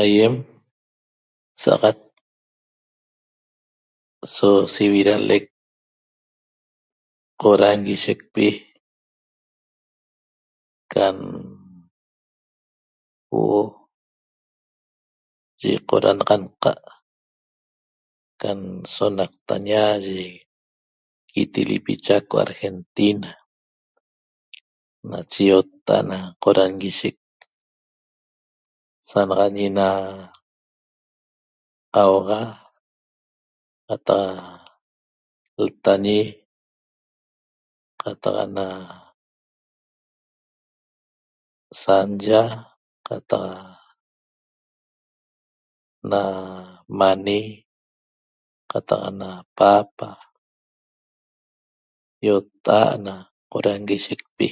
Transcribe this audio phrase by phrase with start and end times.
[0.00, 0.34] Aiem
[1.62, 1.98] saxat
[4.34, 5.44] so siviralec
[7.40, 8.48] qoranguishecpi
[10.92, 11.16] can
[13.30, 13.62] huo'o
[15.60, 16.82] ye qoranaxanqa'
[18.40, 18.58] can
[18.94, 19.82] sonaqtaña
[21.32, 23.30] Quitilipi, Chaco, Argentina
[25.10, 27.16] nache iotta'at na qoranguishec
[29.10, 29.86] sanaxañi na
[31.96, 32.40] 'auxa
[33.88, 34.62] qataq
[35.64, 36.18] ltañi
[38.02, 38.66] qataq ana
[41.82, 42.42] sanya
[43.06, 43.54] qataq
[46.10, 46.20] na
[46.98, 47.38] mani
[48.70, 50.10] qataq na papa
[52.26, 53.14] iotta'at na
[53.52, 54.48] qoranguishecpi